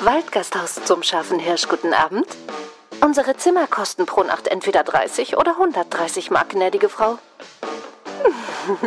Waldgasthaus 0.00 0.74
zum 0.84 1.02
scharfen 1.02 1.38
Hirsch, 1.38 1.68
guten 1.68 1.94
Abend. 1.94 2.26
Unsere 3.00 3.36
Zimmer 3.36 3.66
kosten 3.66 4.04
pro 4.04 4.22
Nacht 4.22 4.46
entweder 4.48 4.82
30 4.84 5.36
oder 5.38 5.52
130 5.52 6.30
Mark, 6.30 6.50
gnädige 6.50 6.88
Frau. 6.88 7.18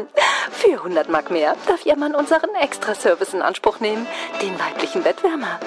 400 0.51 1.09
Mark 1.09 1.31
mehr 1.31 1.55
darf 1.67 1.85
Ihr 1.85 1.97
Mann 1.97 2.13
unseren 2.13 2.53
Extraservice 2.55 3.33
in 3.33 3.41
Anspruch 3.41 3.79
nehmen, 3.79 4.07
den 4.41 4.59
weiblichen 4.59 5.03
Bettwärmer. 5.03 5.59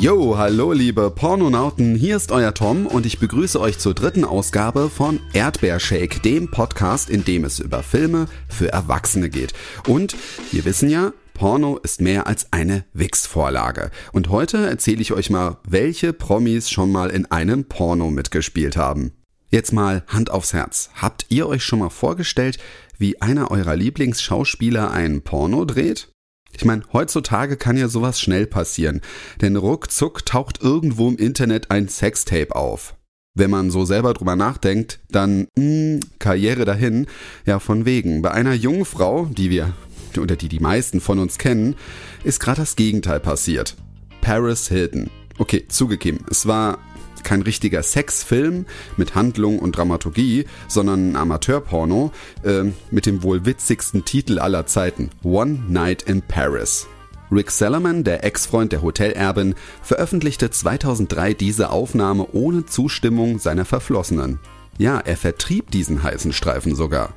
Yo, 0.00 0.38
hallo 0.38 0.72
liebe 0.72 1.10
Pornonauten, 1.10 1.96
hier 1.96 2.14
ist 2.14 2.30
euer 2.30 2.54
Tom 2.54 2.86
und 2.86 3.04
ich 3.04 3.18
begrüße 3.18 3.60
euch 3.60 3.78
zur 3.80 3.94
dritten 3.94 4.24
Ausgabe 4.24 4.90
von 4.90 5.18
Erdbeershake, 5.32 6.20
dem 6.22 6.48
Podcast, 6.52 7.10
in 7.10 7.24
dem 7.24 7.42
es 7.42 7.58
über 7.58 7.82
Filme 7.82 8.26
für 8.48 8.72
Erwachsene 8.72 9.28
geht. 9.28 9.54
Und 9.88 10.14
wir 10.52 10.64
wissen 10.64 10.88
ja, 10.88 11.12
Porno 11.34 11.78
ist 11.78 12.00
mehr 12.00 12.28
als 12.28 12.52
eine 12.52 12.84
Wix-Vorlage. 12.92 13.90
Und 14.12 14.28
heute 14.28 14.68
erzähle 14.68 15.02
ich 15.02 15.12
euch 15.12 15.30
mal, 15.30 15.58
welche 15.66 16.12
Promis 16.12 16.70
schon 16.70 16.92
mal 16.92 17.10
in 17.10 17.26
einem 17.32 17.64
Porno 17.64 18.08
mitgespielt 18.08 18.76
haben. 18.76 19.14
Jetzt 19.50 19.72
mal 19.72 20.04
Hand 20.06 20.30
aufs 20.30 20.52
Herz. 20.52 20.90
Habt 20.94 21.26
ihr 21.28 21.48
euch 21.48 21.64
schon 21.64 21.80
mal 21.80 21.90
vorgestellt, 21.90 22.58
wie 22.98 23.20
einer 23.20 23.50
eurer 23.50 23.74
Lieblingsschauspieler 23.74 24.92
ein 24.92 25.22
Porno 25.22 25.64
dreht? 25.64 26.12
Ich 26.58 26.64
meine, 26.64 26.82
heutzutage 26.92 27.56
kann 27.56 27.76
ja 27.76 27.86
sowas 27.86 28.20
schnell 28.20 28.44
passieren, 28.44 29.00
denn 29.40 29.54
ruckzuck 29.54 30.26
taucht 30.26 30.60
irgendwo 30.60 31.08
im 31.08 31.16
Internet 31.16 31.70
ein 31.70 31.86
Sextape 31.86 32.56
auf. 32.56 32.96
Wenn 33.36 33.50
man 33.50 33.70
so 33.70 33.84
selber 33.84 34.12
drüber 34.12 34.34
nachdenkt, 34.34 34.98
dann 35.08 35.46
mh, 35.54 35.60
hm, 35.62 36.00
Karriere 36.18 36.64
dahin, 36.64 37.06
ja 37.46 37.60
von 37.60 37.84
wegen. 37.84 38.22
Bei 38.22 38.32
einer 38.32 38.54
jungen 38.54 38.84
Frau, 38.84 39.26
die 39.26 39.50
wir 39.50 39.72
oder 40.20 40.34
die 40.34 40.48
die 40.48 40.58
meisten 40.58 41.00
von 41.00 41.20
uns 41.20 41.38
kennen, 41.38 41.76
ist 42.24 42.40
gerade 42.40 42.62
das 42.62 42.74
Gegenteil 42.74 43.20
passiert. 43.20 43.76
Paris 44.20 44.66
Hilton. 44.66 45.10
Okay, 45.38 45.64
zugegeben, 45.68 46.24
es 46.28 46.46
war 46.46 46.78
kein 47.24 47.42
richtiger 47.42 47.82
Sexfilm 47.82 48.66
mit 48.96 49.14
Handlung 49.14 49.58
und 49.58 49.76
Dramaturgie, 49.76 50.46
sondern 50.68 51.12
ein 51.12 51.16
Amateurporno 51.16 52.12
äh, 52.44 52.64
mit 52.90 53.06
dem 53.06 53.22
wohl 53.22 53.44
witzigsten 53.44 54.04
Titel 54.04 54.38
aller 54.38 54.66
Zeiten: 54.66 55.10
One 55.22 55.62
Night 55.68 56.02
in 56.02 56.22
Paris. 56.22 56.86
Rick 57.30 57.50
Sellerman, 57.50 58.04
der 58.04 58.24
Ex-Freund 58.24 58.72
der 58.72 58.82
Hotelerbin, 58.82 59.54
veröffentlichte 59.82 60.50
2003 60.50 61.34
diese 61.34 61.70
Aufnahme 61.70 62.28
ohne 62.32 62.64
Zustimmung 62.64 63.38
seiner 63.38 63.66
Verflossenen. 63.66 64.38
Ja, 64.78 64.98
er 64.98 65.16
vertrieb 65.16 65.70
diesen 65.70 66.02
heißen 66.02 66.32
Streifen 66.32 66.74
sogar. 66.74 67.14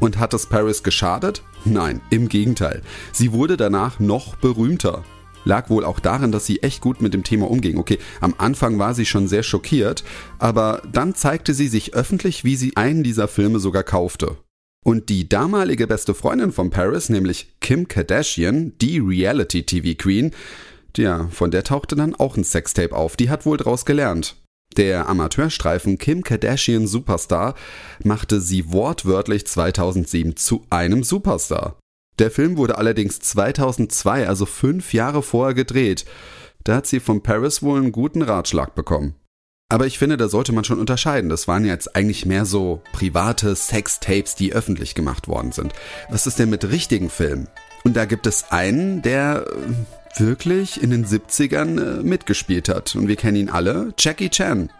Und 0.00 0.18
hat 0.18 0.34
es 0.34 0.46
Paris 0.46 0.82
geschadet? 0.82 1.42
Nein, 1.64 2.00
im 2.10 2.28
Gegenteil. 2.28 2.82
Sie 3.12 3.32
wurde 3.32 3.56
danach 3.56 4.00
noch 4.00 4.36
berühmter 4.36 5.04
lag 5.44 5.70
wohl 5.70 5.84
auch 5.84 6.00
darin, 6.00 6.32
dass 6.32 6.46
sie 6.46 6.62
echt 6.62 6.80
gut 6.80 7.00
mit 7.00 7.14
dem 7.14 7.24
Thema 7.24 7.50
umging. 7.50 7.78
Okay, 7.78 7.98
am 8.20 8.34
Anfang 8.38 8.78
war 8.78 8.94
sie 8.94 9.06
schon 9.06 9.28
sehr 9.28 9.42
schockiert, 9.42 10.04
aber 10.38 10.82
dann 10.90 11.14
zeigte 11.14 11.54
sie 11.54 11.68
sich 11.68 11.94
öffentlich, 11.94 12.44
wie 12.44 12.56
sie 12.56 12.76
einen 12.76 13.02
dieser 13.02 13.28
Filme 13.28 13.58
sogar 13.58 13.82
kaufte. 13.82 14.36
Und 14.84 15.08
die 15.08 15.28
damalige 15.28 15.86
beste 15.86 16.14
Freundin 16.14 16.52
von 16.52 16.70
Paris, 16.70 17.08
nämlich 17.08 17.54
Kim 17.60 17.88
Kardashian, 17.88 18.74
die 18.80 18.98
Reality-TV-Queen, 18.98 20.32
ja, 20.96 21.28
von 21.28 21.50
der 21.50 21.64
tauchte 21.64 21.96
dann 21.96 22.14
auch 22.14 22.36
ein 22.36 22.44
Sextape 22.44 22.94
auf. 22.94 23.16
Die 23.16 23.30
hat 23.30 23.46
wohl 23.46 23.56
draus 23.56 23.84
gelernt. 23.84 24.36
Der 24.76 25.08
Amateurstreifen 25.08 25.98
Kim 25.98 26.22
Kardashian 26.22 26.86
Superstar 26.86 27.54
machte 28.02 28.40
sie 28.40 28.72
wortwörtlich 28.72 29.46
2007 29.46 30.36
zu 30.36 30.66
einem 30.70 31.04
Superstar. 31.04 31.78
Der 32.18 32.30
Film 32.30 32.56
wurde 32.56 32.78
allerdings 32.78 33.20
2002, 33.20 34.28
also 34.28 34.46
fünf 34.46 34.92
Jahre 34.92 35.22
vorher 35.22 35.54
gedreht. 35.54 36.04
Da 36.62 36.76
hat 36.76 36.86
sie 36.86 37.00
von 37.00 37.22
Paris 37.22 37.62
wohl 37.62 37.78
einen 37.78 37.92
guten 37.92 38.22
Ratschlag 38.22 38.74
bekommen. 38.74 39.14
Aber 39.68 39.86
ich 39.86 39.98
finde, 39.98 40.16
da 40.16 40.28
sollte 40.28 40.52
man 40.52 40.64
schon 40.64 40.78
unterscheiden. 40.78 41.30
Das 41.30 41.48
waren 41.48 41.64
jetzt 41.64 41.96
eigentlich 41.96 42.26
mehr 42.26 42.44
so 42.44 42.82
private 42.92 43.56
Sextapes, 43.56 44.34
die 44.34 44.52
öffentlich 44.52 44.94
gemacht 44.94 45.26
worden 45.26 45.52
sind. 45.52 45.72
Was 46.10 46.26
ist 46.26 46.38
denn 46.38 46.50
mit 46.50 46.70
richtigen 46.70 47.10
Filmen? 47.10 47.48
Und 47.82 47.96
da 47.96 48.04
gibt 48.04 48.26
es 48.26 48.50
einen, 48.50 49.02
der 49.02 49.46
äh, 49.46 50.20
wirklich 50.20 50.82
in 50.82 50.90
den 50.90 51.04
70ern 51.04 52.00
äh, 52.00 52.02
mitgespielt 52.02 52.68
hat. 52.68 52.94
Und 52.94 53.08
wir 53.08 53.16
kennen 53.16 53.36
ihn 53.36 53.50
alle, 53.50 53.92
Jackie 53.98 54.30
Chan. 54.30 54.70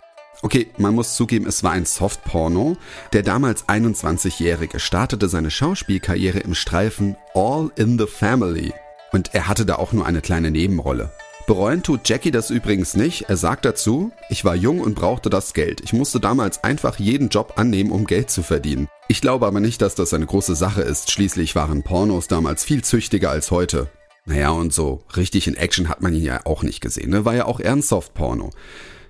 Okay, 0.42 0.68
man 0.76 0.94
muss 0.94 1.16
zugeben, 1.16 1.46
es 1.46 1.62
war 1.62 1.72
ein 1.72 1.86
Softporno. 1.86 2.76
Der 3.12 3.22
damals 3.22 3.66
21-Jährige 3.68 4.80
startete 4.80 5.28
seine 5.28 5.50
Schauspielkarriere 5.50 6.40
im 6.40 6.54
Streifen 6.54 7.16
All 7.34 7.70
in 7.76 7.98
the 7.98 8.06
Family. 8.06 8.72
Und 9.12 9.34
er 9.34 9.48
hatte 9.48 9.64
da 9.64 9.76
auch 9.76 9.92
nur 9.92 10.06
eine 10.06 10.20
kleine 10.20 10.50
Nebenrolle. 10.50 11.10
Bereuen 11.46 11.82
tut 11.82 12.08
Jackie 12.08 12.30
das 12.30 12.48
übrigens 12.48 12.94
nicht. 12.94 13.28
Er 13.28 13.36
sagt 13.36 13.66
dazu, 13.66 14.12
ich 14.30 14.46
war 14.46 14.54
jung 14.54 14.80
und 14.80 14.94
brauchte 14.94 15.28
das 15.28 15.52
Geld. 15.52 15.82
Ich 15.82 15.92
musste 15.92 16.18
damals 16.18 16.64
einfach 16.64 16.98
jeden 16.98 17.28
Job 17.28 17.54
annehmen, 17.56 17.90
um 17.90 18.06
Geld 18.06 18.30
zu 18.30 18.42
verdienen. 18.42 18.88
Ich 19.08 19.20
glaube 19.20 19.46
aber 19.46 19.60
nicht, 19.60 19.82
dass 19.82 19.94
das 19.94 20.14
eine 20.14 20.24
große 20.24 20.56
Sache 20.56 20.80
ist. 20.80 21.10
Schließlich 21.10 21.54
waren 21.54 21.82
Pornos 21.82 22.28
damals 22.28 22.64
viel 22.64 22.82
züchtiger 22.82 23.30
als 23.30 23.50
heute. 23.50 23.88
Naja, 24.24 24.50
und 24.50 24.72
so 24.72 25.02
richtig 25.16 25.46
in 25.46 25.54
Action 25.54 25.90
hat 25.90 26.00
man 26.00 26.14
ihn 26.14 26.24
ja 26.24 26.40
auch 26.46 26.62
nicht 26.62 26.80
gesehen. 26.80 27.10
Ne? 27.10 27.26
War 27.26 27.34
ja 27.34 27.44
auch 27.44 27.60
eher 27.60 27.72
ein 27.72 27.82
Softporno. 27.82 28.50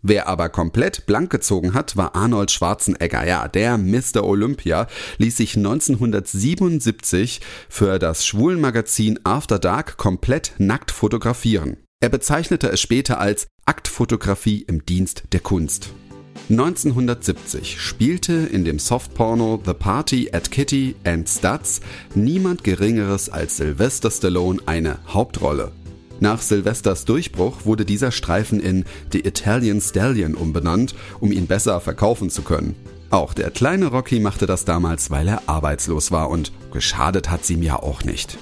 Wer 0.06 0.28
aber 0.28 0.50
komplett 0.50 1.06
blank 1.06 1.30
gezogen 1.30 1.72
hat, 1.72 1.96
war 1.96 2.14
Arnold 2.14 2.50
Schwarzenegger. 2.50 3.26
Ja, 3.26 3.48
der 3.48 3.78
Mr. 3.78 4.22
Olympia 4.22 4.86
ließ 5.16 5.38
sich 5.38 5.56
1977 5.56 7.40
für 7.70 7.98
das 7.98 8.26
Schwulenmagazin 8.26 9.18
After 9.24 9.58
Dark 9.58 9.96
komplett 9.96 10.52
nackt 10.58 10.90
fotografieren. 10.90 11.78
Er 12.00 12.10
bezeichnete 12.10 12.70
es 12.70 12.82
später 12.82 13.18
als 13.18 13.46
Aktfotografie 13.64 14.60
im 14.68 14.84
Dienst 14.84 15.22
der 15.32 15.40
Kunst. 15.40 15.88
1970 16.50 17.80
spielte 17.80 18.34
in 18.34 18.66
dem 18.66 18.78
Softporno 18.78 19.58
The 19.64 19.72
Party 19.72 20.28
at 20.34 20.50
Kitty 20.50 20.96
and 21.04 21.26
Studs 21.26 21.80
niemand 22.14 22.62
Geringeres 22.62 23.30
als 23.30 23.56
Sylvester 23.56 24.10
Stallone 24.10 24.60
eine 24.66 24.98
Hauptrolle. 25.08 25.72
Nach 26.20 26.40
Silvesters 26.40 27.04
Durchbruch 27.04 27.64
wurde 27.64 27.84
dieser 27.84 28.10
Streifen 28.10 28.60
in 28.60 28.84
The 29.12 29.20
Italian 29.20 29.80
Stallion 29.80 30.34
umbenannt, 30.34 30.94
um 31.20 31.32
ihn 31.32 31.46
besser 31.46 31.80
verkaufen 31.80 32.30
zu 32.30 32.42
können. 32.42 32.76
Auch 33.10 33.34
der 33.34 33.50
kleine 33.50 33.86
Rocky 33.86 34.20
machte 34.20 34.46
das 34.46 34.64
damals, 34.64 35.10
weil 35.10 35.28
er 35.28 35.42
arbeitslos 35.46 36.10
war 36.10 36.30
und 36.30 36.52
geschadet 36.72 37.30
hat 37.30 37.44
sie 37.44 37.56
mir 37.56 37.82
auch 37.82 38.02
nicht. 38.02 38.38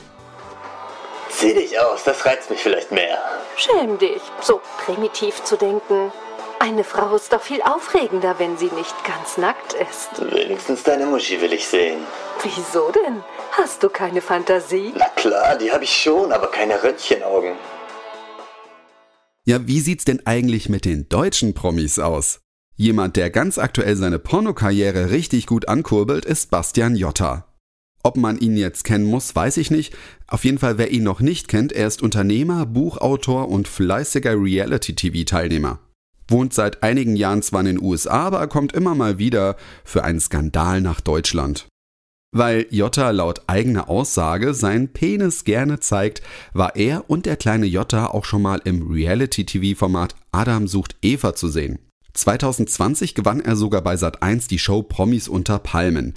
Sieh 1.31 1.55
dich 1.55 1.79
aus, 1.79 2.05
das 2.05 2.25
reizt 2.25 2.51
mich 2.51 2.61
vielleicht 2.61 2.93
mehr. 2.93 3.19
Schäm 3.57 3.99
dich, 3.99 4.21
so 4.41 4.61
primitiv 4.85 5.43
zu 5.45 5.57
denken. 5.57 6.13
Eine 6.63 6.85
Frau 6.85 7.17
ist 7.17 7.33
doch 7.33 7.43
viel 7.43 7.61
aufregender, 7.61 8.39
wenn 8.39 8.57
sie 8.57 8.71
nicht 8.77 8.95
ganz 9.05 9.37
nackt 9.37 9.73
ist. 9.73 10.33
Wenigstens 10.33 10.85
deine 10.85 11.07
Muschi 11.07 11.41
will 11.41 11.53
ich 11.53 11.67
sehen. 11.67 11.99
Wieso 12.41 12.93
denn? 12.93 13.17
Hast 13.51 13.83
du 13.83 13.89
keine 13.89 14.21
Fantasie? 14.21 14.93
Na 14.97 15.09
klar, 15.17 15.59
die 15.59 15.73
habe 15.73 15.83
ich 15.83 15.93
schon, 15.93 16.31
aber 16.31 16.53
keine 16.53 16.81
Röntgenaugen. 16.81 17.55
Ja, 19.45 19.67
wie 19.67 19.81
sieht's 19.81 20.05
denn 20.05 20.25
eigentlich 20.25 20.69
mit 20.69 20.85
den 20.85 21.09
deutschen 21.09 21.53
Promis 21.53 21.99
aus? 21.99 22.39
Jemand, 22.77 23.17
der 23.17 23.31
ganz 23.31 23.59
aktuell 23.59 23.97
seine 23.97 24.21
Pornokarriere 24.21 25.11
richtig 25.11 25.49
gut 25.49 25.67
ankurbelt, 25.67 26.25
ist 26.25 26.53
Bastian 26.53 26.95
Jotta. 26.95 27.45
Ob 28.05 28.17
man 28.17 28.39
ihn 28.39 28.57
jetzt 28.57 28.85
kennen 28.85 29.07
muss, 29.07 29.35
weiß 29.35 29.57
ich 29.57 29.73
nicht. 29.73 29.97
Auf 30.29 30.45
jeden 30.45 30.59
Fall, 30.59 30.79
wer 30.79 30.93
ihn 30.93 31.03
noch 31.03 31.19
nicht 31.19 31.49
kennt, 31.49 31.73
er 31.73 31.89
ist 31.89 32.05
Unternehmer, 32.05 32.67
Buchautor 32.67 33.49
und 33.49 33.67
fleißiger 33.67 34.41
Reality-TV-Teilnehmer 34.41 35.81
wohnt 36.29 36.55
seit 36.55 36.83
einigen 36.83 37.17
Jahren 37.17 37.43
zwar 37.43 37.61
in 37.61 37.67
den 37.67 37.83
USA, 37.83 38.27
aber 38.27 38.41
er 38.41 38.49
kommt 38.49 38.73
immer 38.73 38.95
mal 38.95 39.19
wieder 39.19 39.57
für 39.85 40.05
einen 40.05 40.21
Skandal 40.21 40.81
nach 40.81 41.01
Deutschland. 41.01 41.67
Weil 42.35 42.67
Jotta 42.71 43.11
laut 43.11 43.43
eigener 43.47 43.91
Aussage 43.91 44.55
seinen 44.55 44.89
Penis 44.89 45.45
gerne 45.45 45.81
zeigt, 45.81 46.23
war 46.55 46.77
er 46.77 47.11
und 47.11 47.27
der 47.27 47.37
kleine 47.37 47.67
Jotta 47.67 48.07
auch 48.07 48.25
schon 48.25 48.41
mal 48.41 48.63
im 48.65 48.91
Reality-TV-Format 48.91 50.15
Adam 50.33 50.67
sucht 50.67 50.97
Eva 51.03 51.35
zu 51.35 51.49
sehen. 51.49 51.79
2020 52.15 53.15
gewann 53.15 53.41
er 53.41 53.55
sogar 53.55 53.83
bei 53.83 53.95
Sat1 53.95 54.49
die 54.49 54.59
Show 54.59 54.83
Promis 54.83 55.29
unter 55.29 55.59
Palmen. 55.59 56.15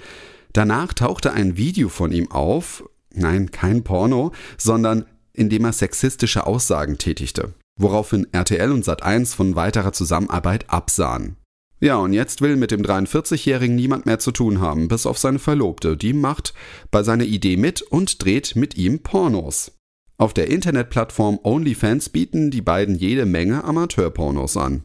Danach 0.54 0.94
tauchte 0.94 1.32
ein 1.32 1.58
Video 1.58 1.90
von 1.90 2.12
ihm 2.12 2.30
auf, 2.30 2.84
nein, 3.12 3.50
kein 3.50 3.84
Porno, 3.84 4.32
sondern 4.56 5.04
in 5.34 5.50
dem 5.50 5.66
er 5.66 5.74
sexistische 5.74 6.46
Aussagen 6.46 6.96
tätigte 6.96 7.52
woraufhin 7.78 8.26
RTL 8.32 8.72
und 8.72 8.84
Sat1 8.84 9.34
von 9.34 9.56
weiterer 9.56 9.92
Zusammenarbeit 9.92 10.70
absahen. 10.70 11.36
Ja, 11.78 11.96
und 11.96 12.14
jetzt 12.14 12.40
will 12.40 12.56
mit 12.56 12.70
dem 12.70 12.82
43-Jährigen 12.82 13.76
niemand 13.76 14.06
mehr 14.06 14.18
zu 14.18 14.32
tun 14.32 14.60
haben, 14.60 14.88
bis 14.88 15.04
auf 15.04 15.18
seine 15.18 15.38
Verlobte. 15.38 15.96
Die 15.96 16.14
macht 16.14 16.54
bei 16.90 17.02
seiner 17.02 17.24
Idee 17.24 17.58
mit 17.58 17.82
und 17.82 18.24
dreht 18.24 18.56
mit 18.56 18.76
ihm 18.76 19.00
Pornos. 19.00 19.72
Auf 20.16 20.32
der 20.32 20.48
Internetplattform 20.48 21.38
OnlyFans 21.42 22.08
bieten 22.08 22.50
die 22.50 22.62
beiden 22.62 22.94
jede 22.94 23.26
Menge 23.26 23.64
Amateurpornos 23.64 24.56
an. 24.56 24.84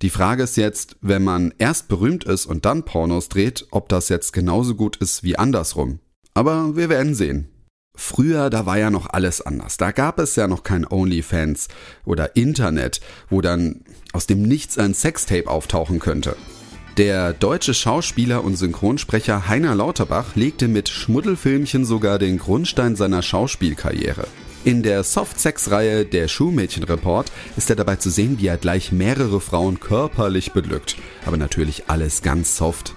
Die 0.00 0.08
Frage 0.08 0.44
ist 0.44 0.56
jetzt, 0.56 0.96
wenn 1.02 1.22
man 1.22 1.52
erst 1.58 1.88
berühmt 1.88 2.24
ist 2.24 2.46
und 2.46 2.64
dann 2.64 2.86
Pornos 2.86 3.28
dreht, 3.28 3.66
ob 3.70 3.90
das 3.90 4.08
jetzt 4.08 4.32
genauso 4.32 4.74
gut 4.74 4.96
ist 4.96 5.22
wie 5.22 5.36
andersrum. 5.36 5.98
Aber 6.32 6.74
wir 6.74 6.88
werden 6.88 7.14
sehen. 7.14 7.49
Früher, 8.00 8.48
da 8.48 8.64
war 8.64 8.78
ja 8.78 8.90
noch 8.90 9.10
alles 9.10 9.42
anders. 9.42 9.76
Da 9.76 9.92
gab 9.92 10.18
es 10.18 10.34
ja 10.34 10.48
noch 10.48 10.62
kein 10.62 10.86
OnlyFans 10.90 11.68
oder 12.06 12.34
Internet, 12.34 13.02
wo 13.28 13.42
dann 13.42 13.82
aus 14.14 14.26
dem 14.26 14.42
Nichts 14.42 14.78
ein 14.78 14.94
Sextape 14.94 15.48
auftauchen 15.48 15.98
könnte. 15.98 16.34
Der 16.96 17.34
deutsche 17.34 17.74
Schauspieler 17.74 18.42
und 18.42 18.56
Synchronsprecher 18.56 19.48
Heiner 19.48 19.74
Lauterbach 19.74 20.34
legte 20.34 20.66
mit 20.66 20.88
Schmuddelfilmchen 20.88 21.84
sogar 21.84 22.18
den 22.18 22.38
Grundstein 22.38 22.96
seiner 22.96 23.20
Schauspielkarriere. 23.20 24.26
In 24.64 24.82
der 24.82 25.04
Soft-Sex-Reihe 25.04 26.06
Der 26.06 26.26
Schulmädchen-Report 26.26 27.30
ist 27.58 27.68
er 27.68 27.76
dabei 27.76 27.96
zu 27.96 28.08
sehen, 28.08 28.40
wie 28.40 28.46
er 28.46 28.56
gleich 28.56 28.92
mehrere 28.92 29.42
Frauen 29.42 29.78
körperlich 29.78 30.52
beglückt. 30.52 30.96
Aber 31.26 31.36
natürlich 31.36 31.84
alles 31.88 32.22
ganz 32.22 32.56
soft. 32.56 32.94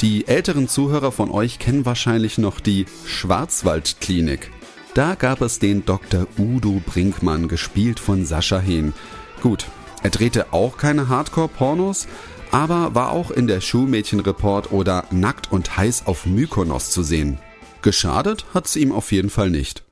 Die 0.00 0.26
älteren 0.26 0.66
Zuhörer 0.66 1.12
von 1.12 1.30
euch 1.30 1.58
kennen 1.58 1.84
wahrscheinlich 1.84 2.38
noch 2.38 2.60
die 2.60 2.86
Schwarzwaldklinik. 3.04 4.50
Da 4.94 5.14
gab 5.14 5.42
es 5.42 5.58
den 5.58 5.84
Dr. 5.84 6.26
Udo 6.38 6.80
Brinkmann, 6.86 7.48
gespielt 7.48 8.00
von 8.00 8.24
Sascha 8.24 8.58
Hehn. 8.58 8.94
Gut, 9.42 9.66
er 10.02 10.08
drehte 10.08 10.54
auch 10.54 10.78
keine 10.78 11.08
Hardcore-Pornos, 11.08 12.08
aber 12.50 12.94
war 12.94 13.12
auch 13.12 13.30
in 13.30 13.46
der 13.46 13.60
Schulmädchen-Report 13.60 14.72
oder 14.72 15.04
Nackt 15.10 15.52
und 15.52 15.76
heiß 15.76 16.06
auf 16.06 16.24
Mykonos 16.24 16.90
zu 16.90 17.02
sehen. 17.02 17.38
Geschadet 17.82 18.46
hat's 18.54 18.76
ihm 18.76 18.92
auf 18.92 19.12
jeden 19.12 19.30
Fall 19.30 19.50
nicht. 19.50 19.84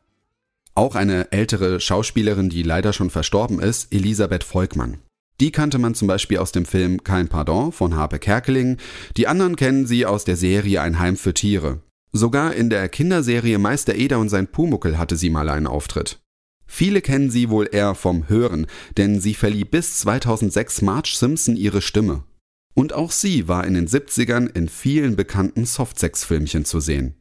Auch 0.75 0.95
eine 0.95 1.33
ältere 1.33 1.81
Schauspielerin, 1.81 2.49
die 2.49 2.63
leider 2.63 2.95
schon 2.95 3.11
verstorben 3.11 3.61
ist, 3.61 3.93
Elisabeth 3.93 4.45
Volkmann. 4.45 4.99
Die 5.41 5.53
kannte 5.53 5.79
man 5.79 5.95
zum 5.95 6.09
Beispiel 6.09 6.39
aus 6.39 6.51
dem 6.51 6.65
Film 6.65 7.05
Kein 7.05 7.29
Pardon 7.29 7.71
von 7.71 7.95
Harpe 7.95 8.19
Kerkeling, 8.19 8.77
die 9.17 9.29
anderen 9.29 9.55
kennen 9.55 9.87
sie 9.87 10.05
aus 10.05 10.25
der 10.25 10.37
Serie 10.37 10.81
Ein 10.81 10.99
Heim 10.99 11.17
für 11.17 11.33
Tiere. 11.33 11.81
Sogar 12.11 12.55
in 12.55 12.71
der 12.71 12.89
Kinderserie 12.89 13.59
Meister 13.59 13.95
Eder 13.95 14.19
und 14.19 14.31
sein 14.31 14.49
Pumuckel 14.49 14.99
hatte 14.99 15.17
sie 15.17 15.31
mal 15.31 15.49
einen 15.49 15.69
Auftritt. 15.69 16.19
Viele 16.67 17.01
kennen 17.01 17.31
sie 17.31 17.51
wohl 17.51 17.69
eher 17.71 17.95
vom 17.95 18.29
Hören, 18.29 18.67
denn 18.97 19.21
sie 19.21 19.35
verlieh 19.35 19.65
bis 19.65 19.99
2006 20.01 20.83
Marge 20.83 21.13
Simpson 21.15 21.57
ihre 21.57 21.83
Stimme. 21.83 22.25
Und 22.75 22.93
auch 22.93 23.13
sie 23.13 23.47
war 23.47 23.65
in 23.67 23.75
den 23.75 23.87
70ern 23.87 24.55
in 24.55 24.69
vielen 24.69 25.17
bekannten 25.17 25.65
Softsex-Filmchen 25.65 26.65
zu 26.65 26.81
sehen. 26.81 27.15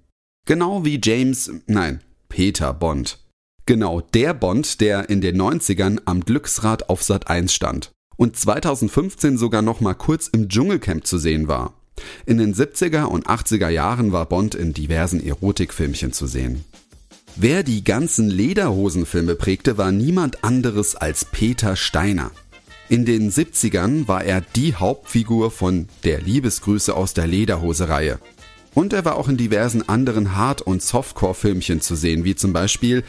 Genau 0.46 0.86
wie 0.86 1.00
James, 1.04 1.52
nein, 1.68 2.02
Peter 2.30 2.74
Bond. 2.74 3.19
Genau 3.66 4.02
der 4.02 4.34
Bond, 4.34 4.81
der 4.81 5.10
in 5.10 5.22
den 5.22 5.40
90ern 5.40 6.02
am 6.06 6.22
Glücksrad 6.22 6.90
auf 6.90 7.04
Sat 7.04 7.28
1 7.28 7.54
stand 7.54 7.92
und 8.18 8.36
2015 8.36 9.38
sogar 9.38 9.62
noch 9.62 9.80
mal 9.80 9.94
kurz 9.94 10.28
im 10.28 10.50
Dschungelcamp 10.50 11.06
zu 11.08 11.18
sehen 11.18 11.48
war. 11.48 11.74
In 12.25 12.38
den 12.38 12.54
70er 12.54 13.06
und 13.06 13.28
80er 13.28 13.69
Jahren 13.69 14.12
war 14.12 14.25
Bond 14.25 14.56
in 14.56 14.74
diversen 14.74 15.24
Erotikfilmchen 15.25 16.12
zu 16.12 16.28
sehen. 16.28 16.64
Wer 17.36 17.64
die 17.64 17.84
ganzen 17.84 18.30
Lederhosenfilme 18.30 19.36
prägte, 19.36 19.78
war 19.78 19.92
niemand 19.92 20.44
anderes 20.44 20.96
als 20.96 21.25
Peter 21.25 21.75
Steiner. 21.75 22.31
In 22.90 23.06
den 23.06 23.31
70ern 23.31 24.08
war 24.08 24.24
er 24.24 24.42
die 24.42 24.74
Hauptfigur 24.74 25.52
von 25.52 25.88
Der 26.04 26.22
Liebesgrüße 26.22 26.96
aus 26.96 27.14
der 27.14 27.28
Lederhose-Reihe. 27.28 28.18
Und 28.74 28.94
er 28.94 29.06
war 29.06 29.18
auch 29.18 29.28
in 29.28 29.38
diversen 29.38 29.88
anderen 29.90 30.36
Hard- 30.36 30.62
und 30.62 30.81
Softcore-Filmchen 30.81 31.81
zu 31.81 31.96
sehen, 31.96 32.24
wie 32.24 32.36
zum 32.36 32.54
Beispiel 32.54 33.04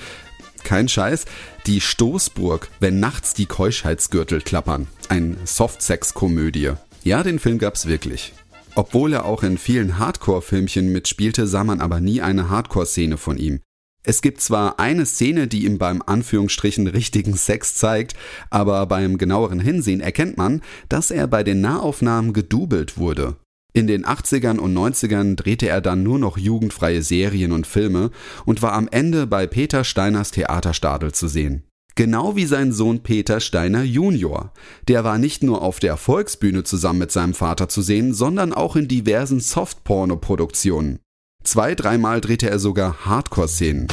kein 0.64 0.88
Scheiß, 0.88 1.24
die 1.66 1.80
Stoßburg, 1.80 2.68
wenn 2.80 3.00
nachts 3.00 3.34
die 3.34 3.46
Keuschheitsgürtel 3.46 4.40
klappern. 4.40 4.86
Ein 5.08 5.36
Softsex-Komödie. 5.44 6.72
Ja, 7.04 7.22
den 7.22 7.38
Film 7.38 7.58
gab's 7.58 7.86
wirklich. 7.86 8.32
Obwohl 8.74 9.12
er 9.12 9.24
auch 9.24 9.42
in 9.42 9.58
vielen 9.58 9.98
Hardcore-Filmchen 9.98 10.92
mitspielte, 10.92 11.46
sah 11.46 11.64
man 11.64 11.80
aber 11.80 12.00
nie 12.00 12.20
eine 12.20 12.48
Hardcore-Szene 12.48 13.16
von 13.16 13.36
ihm. 13.36 13.60
Es 14.04 14.22
gibt 14.22 14.40
zwar 14.40 14.78
eine 14.78 15.04
Szene, 15.04 15.48
die 15.48 15.66
ihm 15.66 15.78
beim 15.78 16.02
Anführungsstrichen 16.04 16.86
richtigen 16.86 17.36
Sex 17.36 17.74
zeigt, 17.74 18.14
aber 18.50 18.86
beim 18.86 19.18
genaueren 19.18 19.60
Hinsehen 19.60 20.00
erkennt 20.00 20.38
man, 20.38 20.62
dass 20.88 21.10
er 21.10 21.26
bei 21.26 21.42
den 21.42 21.60
Nahaufnahmen 21.60 22.32
gedoubelt 22.32 22.96
wurde. 22.96 23.36
In 23.74 23.86
den 23.86 24.04
80ern 24.04 24.58
und 24.58 24.74
90ern 24.74 25.36
drehte 25.36 25.68
er 25.68 25.80
dann 25.80 26.02
nur 26.02 26.18
noch 26.18 26.38
jugendfreie 26.38 27.02
Serien 27.02 27.52
und 27.52 27.66
Filme 27.66 28.10
und 28.44 28.62
war 28.62 28.72
am 28.72 28.88
Ende 28.88 29.26
bei 29.26 29.46
Peter 29.46 29.84
Steiners 29.84 30.30
Theaterstadel 30.30 31.12
zu 31.12 31.28
sehen. 31.28 31.64
Genau 31.94 32.36
wie 32.36 32.46
sein 32.46 32.72
Sohn 32.72 33.02
Peter 33.02 33.40
Steiner 33.40 33.82
Junior. 33.82 34.52
Der 34.86 35.02
war 35.02 35.18
nicht 35.18 35.42
nur 35.42 35.62
auf 35.62 35.80
der 35.80 35.96
Volksbühne 35.96 36.62
zusammen 36.62 37.00
mit 37.00 37.10
seinem 37.10 37.34
Vater 37.34 37.68
zu 37.68 37.82
sehen, 37.82 38.14
sondern 38.14 38.52
auch 38.52 38.76
in 38.76 38.86
diversen 38.86 39.40
Softporno-Produktionen. 39.40 41.00
Zwei, 41.42 41.74
dreimal 41.74 42.20
drehte 42.20 42.48
er 42.48 42.60
sogar 42.60 43.04
Hardcore-Szenen. 43.04 43.88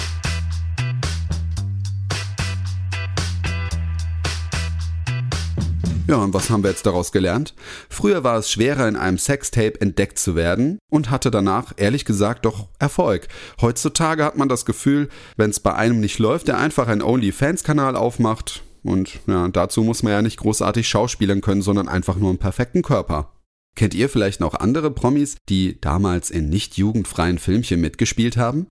Ja, 6.07 6.17
und 6.17 6.35
was 6.35 6.51
haben 6.51 6.63
wir 6.63 6.69
jetzt 6.69 6.85
daraus 6.85 7.11
gelernt? 7.11 7.55
Früher 7.89 8.23
war 8.23 8.37
es 8.37 8.51
schwerer, 8.51 8.87
in 8.87 8.95
einem 8.95 9.17
Sextape 9.17 9.81
entdeckt 9.81 10.19
zu 10.19 10.35
werden 10.35 10.77
und 10.91 11.09
hatte 11.09 11.31
danach, 11.31 11.73
ehrlich 11.77 12.05
gesagt, 12.05 12.45
doch 12.45 12.67
Erfolg. 12.77 13.27
Heutzutage 13.59 14.23
hat 14.23 14.37
man 14.37 14.47
das 14.47 14.65
Gefühl, 14.65 15.09
wenn 15.35 15.49
es 15.49 15.59
bei 15.59 15.73
einem 15.73 15.99
nicht 15.99 16.19
läuft, 16.19 16.47
der 16.47 16.59
einfach 16.59 16.87
einen 16.87 17.01
OnlyFans-Kanal 17.01 17.95
aufmacht. 17.95 18.63
Und 18.83 19.19
ja, 19.25 19.47
dazu 19.47 19.81
muss 19.81 20.03
man 20.03 20.13
ja 20.13 20.21
nicht 20.21 20.37
großartig 20.37 20.87
schauspielen 20.87 21.41
können, 21.41 21.63
sondern 21.63 21.87
einfach 21.87 22.17
nur 22.17 22.29
einen 22.29 22.37
perfekten 22.37 22.83
Körper. 22.83 23.31
Kennt 23.75 23.95
ihr 23.95 24.07
vielleicht 24.07 24.39
noch 24.39 24.53
andere 24.53 24.91
Promis, 24.91 25.37
die 25.49 25.81
damals 25.81 26.29
in 26.29 26.49
nicht 26.49 26.77
jugendfreien 26.77 27.39
Filmchen 27.39 27.81
mitgespielt 27.81 28.37
haben? 28.37 28.67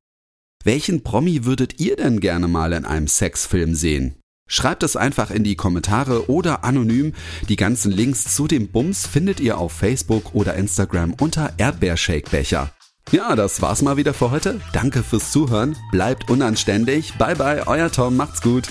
Welchen 0.62 1.02
Promi 1.02 1.44
würdet 1.44 1.81
ihr 1.81 1.96
denn 1.96 2.20
gerne 2.20 2.46
mal 2.46 2.72
in 2.72 2.84
einem 2.84 3.08
Sexfilm 3.08 3.75
sehen? 3.75 4.14
Schreibt 4.46 4.82
es 4.82 4.96
einfach 4.96 5.31
in 5.31 5.44
die 5.44 5.56
Kommentare 5.56 6.31
oder 6.31 6.64
anonym. 6.64 7.14
Die 7.49 7.56
ganzen 7.56 7.91
Links 7.91 8.35
zu 8.35 8.46
dem 8.46 8.69
Bums 8.69 9.06
findet 9.06 9.41
ihr 9.41 9.58
auf 9.58 9.73
Facebook 9.73 10.35
oder 10.35 10.55
Instagram 10.55 11.14
unter 11.14 11.55
Erdbeershakebecher. 11.56 12.70
Ja, 13.11 13.37
das 13.37 13.61
war's 13.62 13.82
mal 13.82 13.96
wieder 13.96 14.14
für 14.14 14.31
heute. 14.31 14.61
Danke 14.73 15.02
fürs 15.02 15.31
Zuhören. 15.31 15.76
Bleibt 15.91 16.31
unanständig. 16.31 17.14
Bye 17.19 17.37
bye, 17.37 17.67
euer 17.67 17.91
Tom. 17.91 18.17
Macht's 18.17 18.41
gut. 18.41 18.69